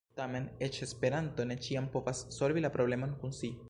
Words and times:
Tamen, 0.19 0.47
eĉ 0.67 0.79
Esperanto 0.85 1.47
ne 1.51 1.59
ĉiam 1.69 1.93
povas 1.99 2.25
solvi 2.41 2.69
la 2.69 2.77
problemon 2.81 3.19
kun 3.25 3.43
"si". 3.43 3.59